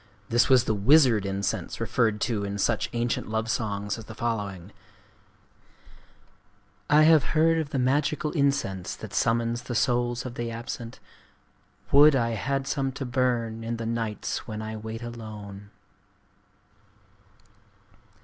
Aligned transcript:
This 0.29 0.49
was 0.49 0.63
the 0.63 0.73
wizard 0.73 1.27
incense 1.27 1.79
referred 1.79 2.19
to 2.21 2.43
in 2.43 2.57
such 2.57 2.89
ancient 2.91 3.29
love 3.29 3.51
songs 3.51 3.99
as 3.99 4.05
the 4.05 4.15
following:— 4.15 4.71
"I 6.89 7.03
have 7.03 7.23
heard 7.37 7.59
of 7.59 7.69
the 7.69 7.77
magical 7.77 8.31
incense 8.31 8.95
that 8.95 9.13
summons 9.13 9.61
the 9.61 9.75
souls 9.75 10.25
of 10.25 10.33
the 10.33 10.49
absent: 10.49 10.99
Would 11.91 12.15
I 12.15 12.31
had 12.31 12.65
some 12.65 12.91
to 12.93 13.05
burn, 13.05 13.63
in 13.63 13.77
the 13.77 13.85
nights 13.85 14.47
when 14.47 14.59
I 14.59 14.75
wait 14.75 15.03
alone!" 15.03 15.69